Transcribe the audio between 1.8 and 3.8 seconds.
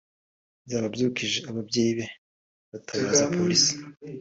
be batabaza Polisi